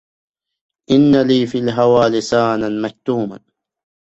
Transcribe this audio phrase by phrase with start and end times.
[0.91, 3.39] إن لي في الهوى لسانا كتوما